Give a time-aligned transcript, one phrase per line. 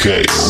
[0.00, 0.40] Okay.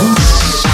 [0.00, 0.67] Música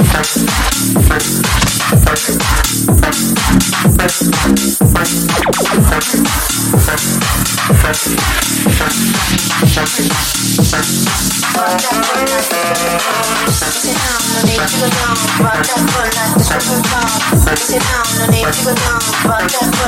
[0.00, 0.47] Thanks.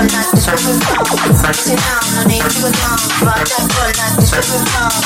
[0.01, 0.81] full night, the strip on.
[2.17, 2.97] No need to go down.
[3.21, 4.97] Rock that full night, on.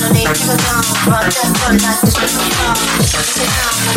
[0.00, 0.80] No need to go down.
[1.04, 2.80] Rock that full night, on.
[2.80, 2.96] No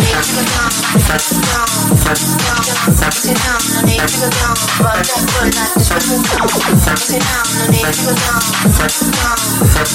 [0.04, 0.72] need to go down.
[0.94, 1.24] Down,
[2.04, 4.56] down, down, no need to go down.
[4.84, 6.12] Rock that full night, on.
[7.54, 8.44] No need to go down.
[8.64, 8.92] Down,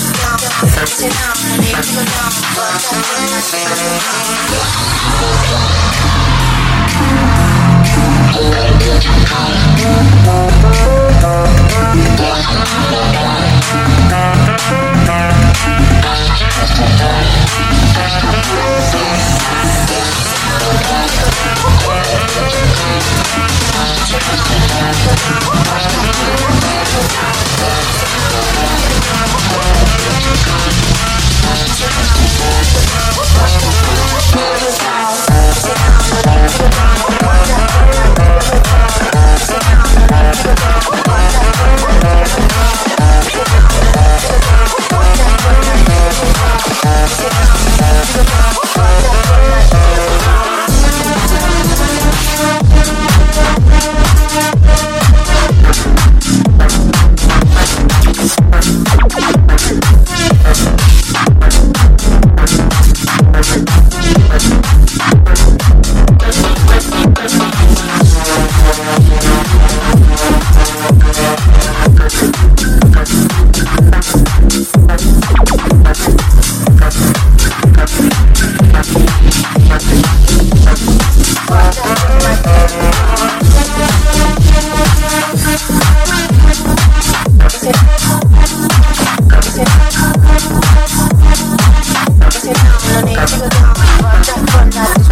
[0.08, 0.40] down,
[0.88, 2.32] down, no need to go down.
[2.56, 3.52] Rock that full night,
[4.92, 4.97] on.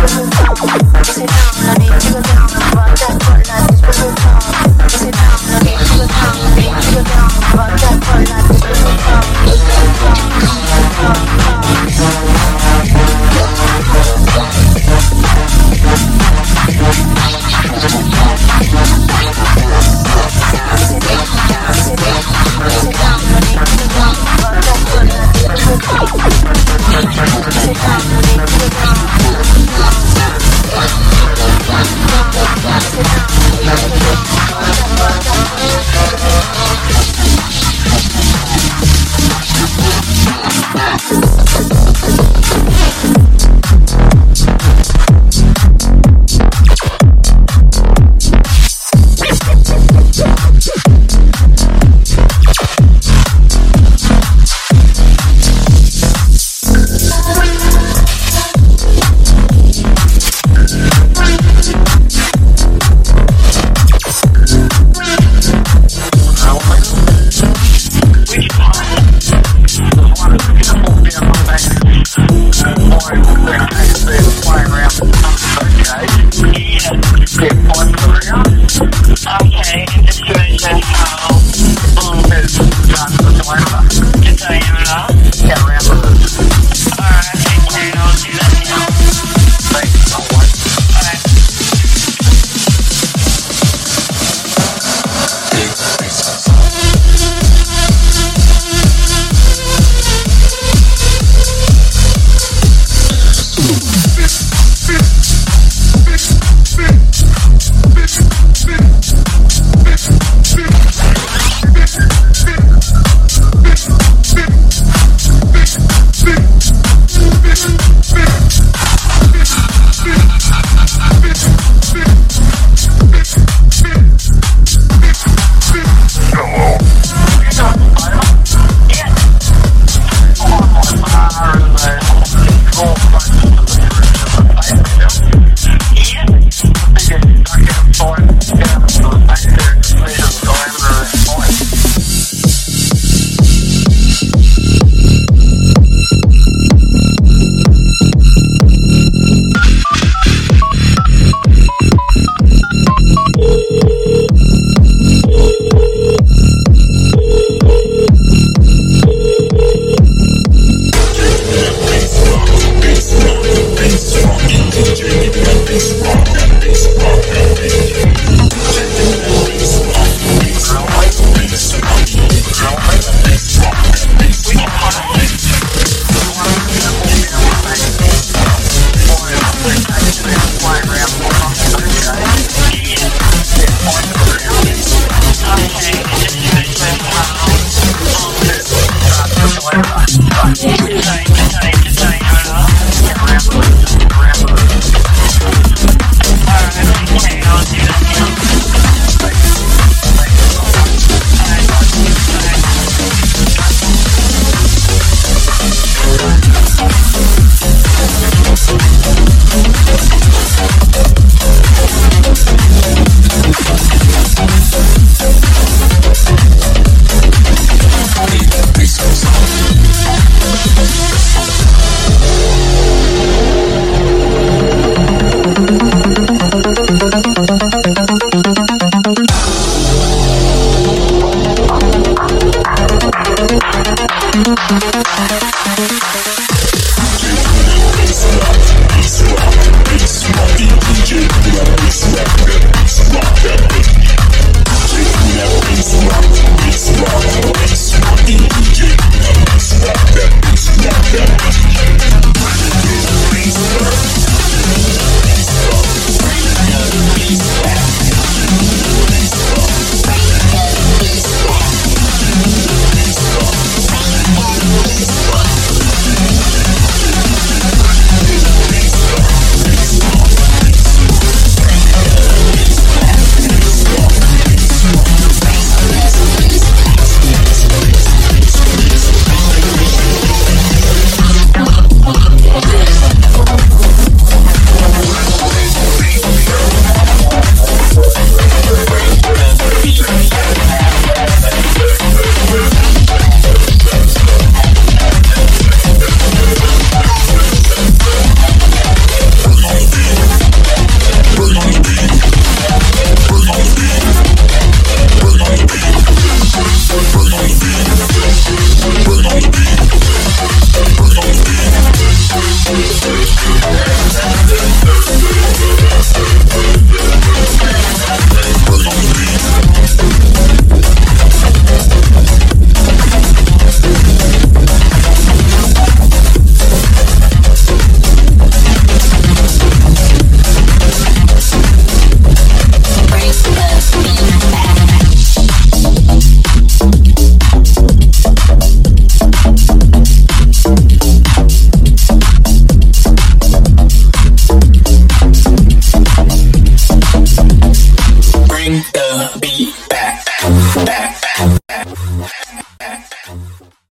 [0.07, 1.56] down, sit down.